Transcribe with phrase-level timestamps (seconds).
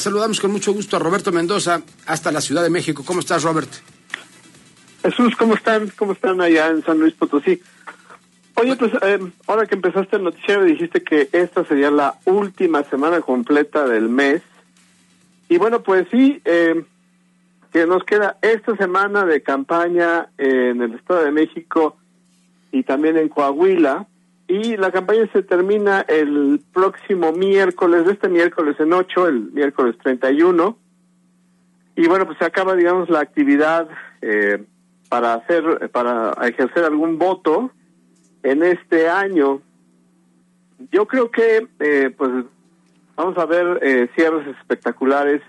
[0.00, 3.04] Saludamos con mucho gusto a Roberto Mendoza hasta la Ciudad de México.
[3.04, 3.68] ¿Cómo estás, Robert?
[5.02, 5.92] Jesús, ¿cómo están?
[5.96, 7.60] ¿Cómo están allá en San Luis Potosí?
[8.54, 13.20] Oye, pues eh, ahora que empezaste el noticiero dijiste que esta sería la última semana
[13.20, 14.42] completa del mes.
[15.50, 16.82] Y bueno, pues sí, eh,
[17.70, 21.96] que nos queda esta semana de campaña en el Estado de México
[22.72, 24.06] y también en Coahuila.
[24.50, 30.76] Y la campaña se termina el próximo miércoles, este miércoles en 8, el miércoles 31.
[31.94, 33.88] Y bueno, pues se acaba, digamos, la actividad
[34.20, 34.64] eh,
[35.08, 37.70] para hacer, para ejercer algún voto
[38.42, 39.62] en este año.
[40.90, 42.30] Yo creo que, eh, pues,
[43.14, 45.42] vamos a ver eh, cierres espectaculares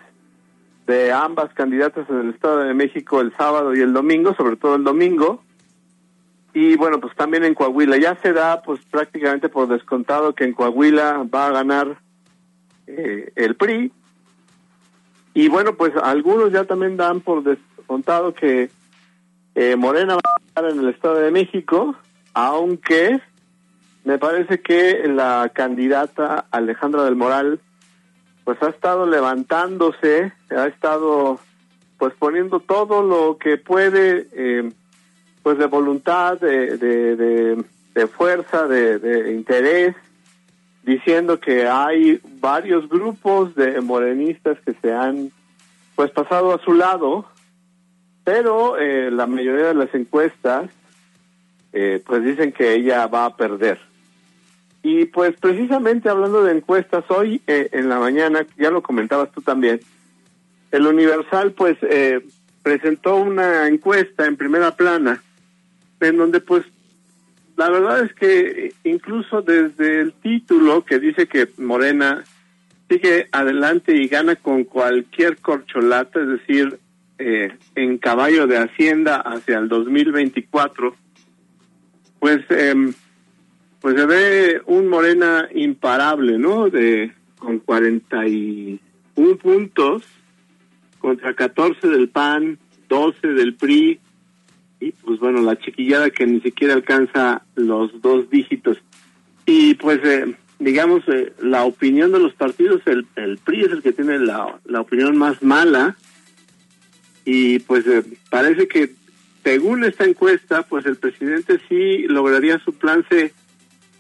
[0.86, 4.76] de ambas candidatas en el Estado de México el sábado y el domingo, sobre todo
[4.76, 5.44] el domingo.
[6.54, 7.98] Y bueno, pues también en Coahuila.
[7.98, 11.98] Ya se da pues prácticamente por descontado que en Coahuila va a ganar
[12.88, 13.92] eh, el PRI.
[15.34, 18.70] Y bueno, pues algunos ya también dan por descontado que
[19.56, 21.96] eh, Morena va a ganar en el Estado de México,
[22.34, 23.22] aunque
[24.04, 27.60] me parece que la candidata Alejandra del Moral
[28.44, 31.40] pues ha estado levantándose, ha estado
[31.98, 34.72] pues poniendo todo lo que puede eh,
[35.44, 39.96] pues de voluntad, de, de, fuerza, de, interés,
[40.84, 45.32] diciendo que hay varios grupos de morenistas que se han
[45.96, 47.26] pues pasado a su lado,
[48.24, 50.70] pero eh, la mayoría de las encuestas
[51.74, 53.80] eh, pues dicen que ella va a perder.
[54.84, 59.42] Y pues precisamente hablando de encuestas, hoy eh, en la mañana, ya lo comentabas tú
[59.42, 59.80] también,
[60.72, 61.78] el Universal pues
[62.64, 65.22] presentó una encuesta en primera plana
[66.08, 66.66] en donde pues
[67.58, 72.24] la verdad es que incluso desde el título que dice que Morena
[72.90, 76.80] sigue adelante y gana con cualquier corcholata, es decir,
[77.20, 80.96] eh, en caballo de Hacienda hacia el 2024,
[82.20, 82.94] pues eh,
[83.80, 86.70] pues se ve un Morena imparable, ¿no?
[86.70, 88.80] De con 41
[89.38, 90.04] puntos
[91.00, 94.00] contra 14 del PAN, 12 del PRI,
[94.82, 98.78] y pues bueno, la chiquillada que ni siquiera alcanza los dos dígitos.
[99.46, 103.82] Y pues eh, digamos, eh, la opinión de los partidos, el, el PRI es el
[103.82, 105.96] que tiene la, la opinión más mala
[107.24, 108.92] y pues eh, parece que
[109.44, 113.34] según esta encuesta, pues el presidente sí lograría su plan C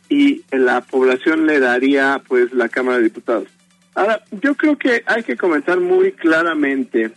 [0.09, 3.47] y la población le daría pues la Cámara de Diputados.
[3.95, 7.11] Ahora, yo creo que hay que comentar muy claramente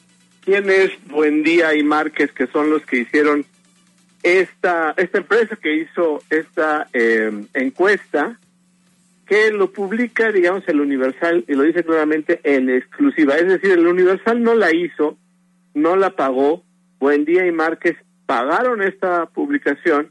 [0.44, 3.44] quién es Buendía y Márquez, que son los que hicieron
[4.24, 8.38] esta, esta empresa que hizo esta eh, encuesta,
[9.26, 13.36] que lo publica, digamos, el Universal, y lo dice claramente en exclusiva.
[13.36, 15.18] Es decir, el Universal no la hizo,
[15.74, 16.64] no la pagó.
[16.98, 20.10] Buendía y Márquez pagaron esta publicación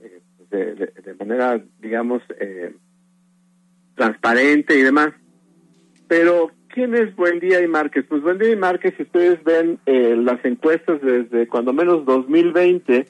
[0.00, 2.74] eh, de, manera, digamos, eh,
[3.94, 5.12] transparente y demás.
[6.06, 8.06] Pero, ¿quién es Buendía y Márquez?
[8.08, 13.06] Pues Buendía y Márquez, si ustedes ven las encuestas desde cuando menos 2020,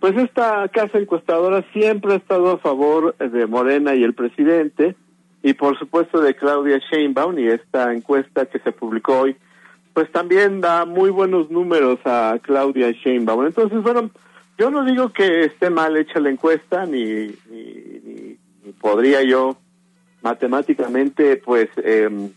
[0.00, 4.96] pues esta casa encuestadora siempre ha estado a favor de Morena y el presidente,
[5.42, 9.36] y por supuesto de Claudia Sheinbaum, y esta encuesta que se publicó hoy,
[9.92, 13.46] pues también da muy buenos números a Claudia Sheinbaum.
[13.46, 14.10] Entonces, bueno,
[14.56, 18.38] yo no digo que esté mal hecha la encuesta, ni, ni,
[18.80, 19.58] podría yo
[20.22, 22.30] matemáticamente, pues, em,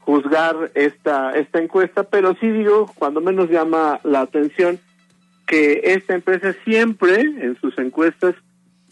[0.00, 4.78] juzgar esta, esta encuesta, pero sí digo, cuando menos llama la atención,
[5.50, 8.36] que esta empresa siempre en sus encuestas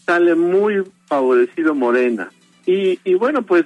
[0.05, 2.31] sale muy favorecido Morena.
[2.65, 3.63] Y, y bueno, pues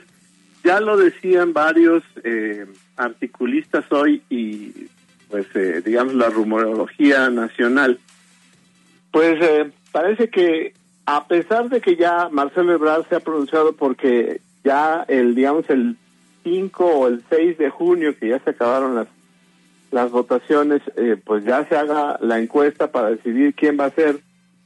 [0.64, 4.86] ya lo decían varios eh, articulistas hoy y
[5.28, 8.00] pues eh, digamos la rumorología nacional.
[9.10, 10.74] Pues eh, parece que
[11.08, 15.98] a pesar de que ya Marcelo Ebrard se ha pronunciado porque ya el digamos el
[16.44, 19.08] 5 o el 6 de junio que ya se acabaron las
[19.94, 24.22] las votaciones, eh, pues ya se haga la encuesta para decidir quién va a ser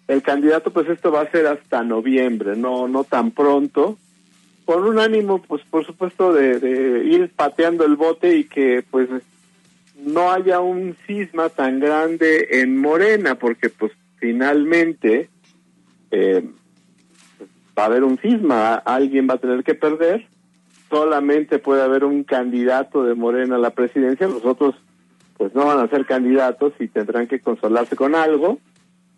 [0.08, 3.98] el candidato, pues esto va a ser hasta noviembre, no no tan pronto.
[4.64, 9.10] con un ánimo, pues por supuesto, de, ir pateando el bote y que pues
[9.98, 15.30] no haya un cisma tan grande en Morena, porque pues finalmente
[16.12, 16.50] eh,
[17.78, 20.26] va a haber un cisma, alguien va a tener que perder,
[20.90, 24.76] solamente puede haber un candidato de Morena a la presidencia, los otros
[25.38, 28.60] pues no van a ser candidatos y tendrán que consolarse con algo,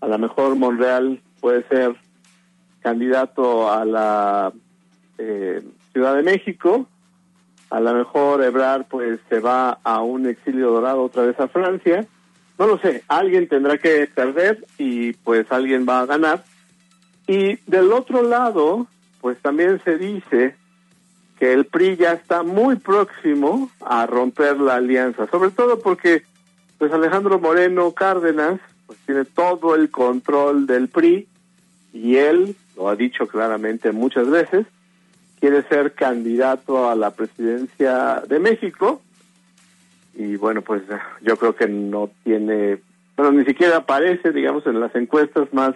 [0.01, 1.95] a lo mejor Monreal puede ser
[2.81, 4.53] candidato a la
[5.17, 5.61] eh,
[5.93, 6.87] Ciudad de México,
[7.69, 12.05] a lo mejor Ebrard pues se va a un exilio dorado otra vez a Francia,
[12.57, 16.43] no lo sé, alguien tendrá que perder y pues alguien va a ganar.
[17.25, 18.87] Y del otro lado,
[19.21, 20.55] pues también se dice
[21.39, 26.23] que el PRI ya está muy próximo a romper la alianza, sobre todo porque
[26.77, 31.27] pues Alejandro Moreno Cárdenas pues tiene todo el control del PRI
[31.93, 34.67] y él lo ha dicho claramente muchas veces,
[35.39, 39.01] quiere ser candidato a la presidencia de México
[40.15, 40.83] y bueno, pues
[41.21, 42.79] yo creo que no tiene,
[43.15, 45.73] bueno, ni siquiera aparece, digamos, en las encuestas más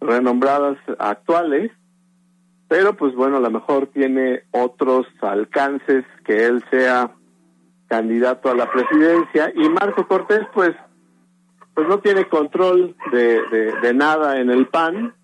[0.00, 1.72] renombradas actuales,
[2.68, 7.12] pero pues bueno, a lo mejor tiene otros alcances que él sea
[7.86, 9.52] candidato a la presidencia.
[9.54, 10.74] Y Marco Cortés pues
[11.74, 13.38] pues no tiene control de,
[13.82, 15.14] de, nada en el PAN.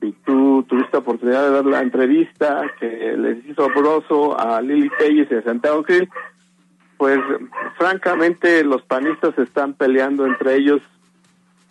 [0.00, 5.30] Y tú tuviste oportunidad de ver la entrevista que les hizo Broso a Lili Telles
[5.30, 6.08] y a Santiago Krill.
[6.96, 7.18] Pues
[7.76, 10.80] francamente los panistas están peleando entre ellos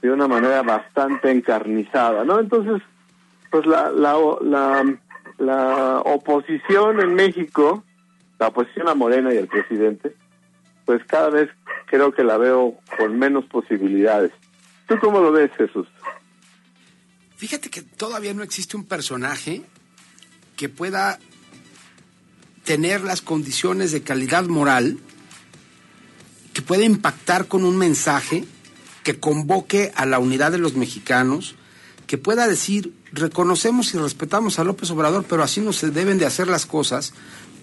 [0.03, 2.39] de una manera bastante encarnizada, ¿no?
[2.39, 2.83] Entonces,
[3.55, 4.83] pues la, la,
[5.37, 7.85] la, oposición en México,
[8.37, 10.13] la oposición a Morena y al presidente,
[10.83, 11.49] pues cada vez
[11.85, 14.33] creo que la veo con menos posibilidades.
[14.89, 15.87] ¿Tú cómo lo ves, Jesús?
[17.37, 19.61] Fíjate que todavía no existe un personaje
[20.57, 21.17] que pueda
[22.65, 24.97] tener las condiciones de calidad moral
[26.51, 28.43] que puede impactar con un mensaje
[29.03, 31.55] que convoque a la unidad de los mexicanos,
[32.07, 36.25] que pueda decir, reconocemos y respetamos a López Obrador, pero así no se deben de
[36.25, 37.13] hacer las cosas,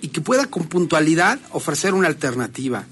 [0.00, 2.84] y que pueda con puntualidad ofrecer una alternativa.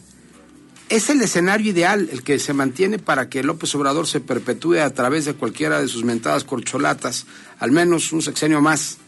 [0.88, 4.90] Es el escenario ideal el que se mantiene para que López Obrador se perpetúe a
[4.90, 7.26] través de cualquiera de sus mentadas corcholatas,
[7.58, 8.98] al menos un sexenio más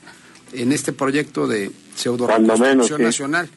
[0.53, 3.51] en este proyecto de pseudo reconstrucción nacional.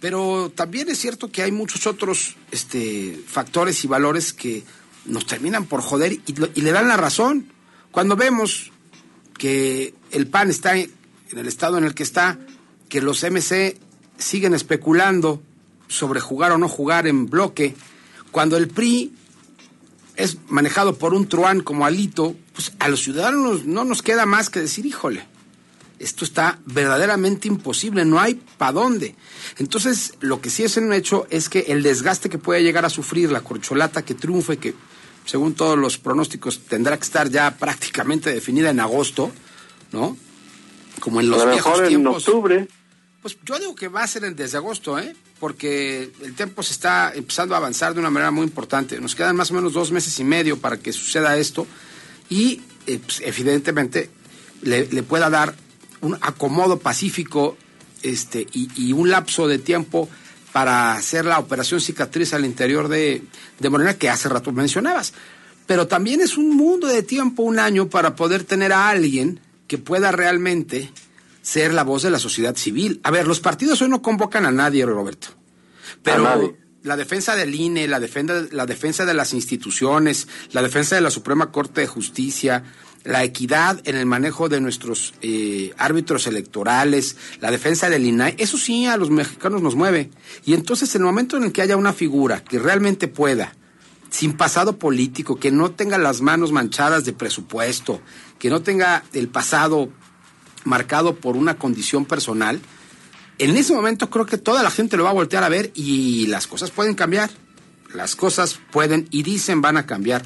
[0.00, 4.64] Pero también es cierto que hay muchos otros este, factores y valores que
[5.04, 7.46] nos terminan por joder y, le dan la razón.
[7.92, 8.72] Cuando vemos
[9.38, 10.90] que el PAN está en
[11.30, 12.38] el estado en el que está,
[12.88, 13.78] que los MC
[14.18, 15.42] siguen especulando
[15.88, 17.74] sobre jugar o no jugar en bloque,
[18.30, 19.12] cuando el PRI
[20.16, 24.48] es manejado por un truán como Alito, pues a los ciudadanos no nos queda más
[24.48, 25.26] que decir, híjole,
[25.98, 29.14] esto está verdaderamente imposible, no hay para dónde.
[29.58, 32.90] Entonces, lo que sí es un hecho es que el desgaste que puede llegar a
[32.90, 34.74] sufrir la corcholata que triunfe, que
[35.24, 39.30] según todos los pronósticos tendrá que estar ya prácticamente definida en agosto,
[39.92, 40.16] ¿no?
[41.00, 42.28] Como en los viejos mejor tiempos.
[42.28, 42.68] en octubre.
[43.22, 45.14] Pues yo digo que va a ser desde agosto, ¿eh?
[45.38, 49.00] Porque el tiempo se está empezando a avanzar de una manera muy importante.
[49.00, 51.66] Nos quedan más o menos dos meses y medio para que suceda esto
[52.28, 54.10] y, eh, pues, evidentemente,
[54.62, 55.54] le, le pueda dar
[56.00, 57.56] un acomodo pacífico
[58.02, 60.08] este, y, un lapso de tiempo
[60.52, 63.22] para hacer la operación cicatriz al interior de,
[63.58, 65.12] de Morena que hace rato mencionabas.
[65.66, 69.78] Pero también es un mundo de tiempo, un año, para poder tener a alguien que
[69.78, 70.90] pueda realmente
[71.40, 73.00] ser la voz de la sociedad civil.
[73.02, 75.28] A ver, los partidos hoy no convocan a nadie, Roberto.
[76.02, 81.00] Pero la defensa del INE, la defensa, la defensa de las instituciones, la defensa de
[81.00, 82.64] la Suprema Corte de Justicia,
[83.04, 88.56] la equidad en el manejo de nuestros eh, árbitros electorales, la defensa del INAI, eso
[88.58, 90.10] sí a los mexicanos nos mueve.
[90.44, 93.54] Y entonces en el momento en el que haya una figura que realmente pueda,
[94.10, 98.00] sin pasado político, que no tenga las manos manchadas de presupuesto,
[98.38, 99.90] que no tenga el pasado
[100.64, 102.60] marcado por una condición personal,
[103.38, 106.26] en ese momento creo que toda la gente lo va a voltear a ver y
[106.28, 107.30] las cosas pueden cambiar.
[107.92, 110.22] Las cosas pueden y dicen van a cambiar.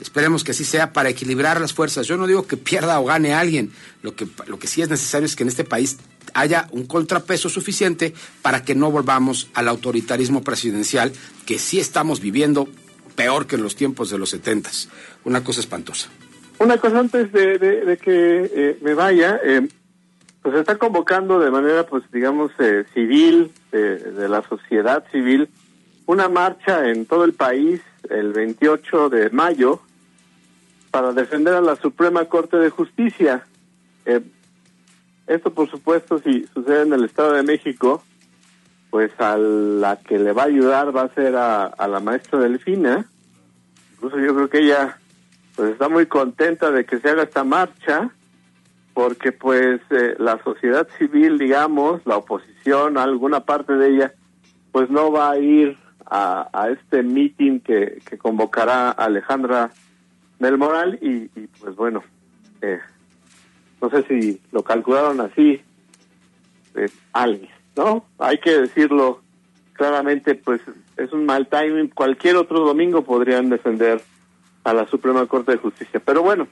[0.00, 2.06] Esperemos que así sea para equilibrar las fuerzas.
[2.06, 3.70] Yo no digo que pierda o gane alguien.
[4.02, 5.98] Lo que, lo que sí es necesario es que en este país
[6.32, 11.12] haya un contrapeso suficiente para que no volvamos al autoritarismo presidencial
[11.44, 12.68] que sí estamos viviendo
[13.14, 14.88] peor que en los tiempos de los setentas.
[15.24, 16.08] Una cosa espantosa.
[16.58, 19.68] Una cosa antes de, que eh, me vaya, eh,
[20.42, 25.48] pues está convocando de manera, pues digamos, eh, civil, de la sociedad civil,
[26.06, 29.80] una marcha en todo el país el 28 de mayo
[30.90, 33.44] para defender a la Suprema Corte de Justicia.
[34.04, 34.20] Eh,
[35.26, 38.02] Esto, por supuesto, si sucede en el Estado de México,
[38.90, 43.06] pues a la que le va a ayudar va a ser a, la maestra Delfina.
[43.92, 44.98] Incluso yo creo que ella
[45.54, 48.10] pues está muy contenta de que se haga esta marcha,
[48.94, 54.14] porque pues eh, la sociedad civil, digamos, la oposición, alguna parte de ella,
[54.72, 55.78] pues no va a ir
[56.10, 59.70] a, este meeting que, convocará Alejandra
[60.40, 61.28] del Moral y,
[61.60, 62.02] pues bueno,
[62.62, 62.80] eh,
[63.80, 65.60] no sé si lo calcularon así,
[66.72, 68.04] pues, alguien, ¿no?
[68.18, 69.22] Hay que decirlo
[69.74, 70.60] claramente, pues
[70.96, 71.88] es un mal timing.
[71.88, 74.02] Cualquier otro domingo podrían defender
[74.64, 76.00] a la Suprema Corte de Justicia.
[76.04, 76.48] Pero bueno,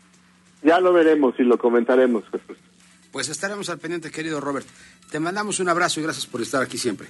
[0.62, 2.24] ya lo veremos y lo comentaremos,
[3.12, 4.66] Pues estaremos al pendiente, querido Robert.
[5.10, 7.08] Te mandamos un abrazo y gracias por estar aquí siempre.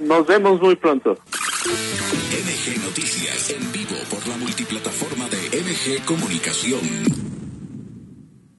[0.00, 1.18] Nos vemos muy pronto.
[1.64, 7.21] MG Noticias en vivo por la multiplataforma de MG Comunicación.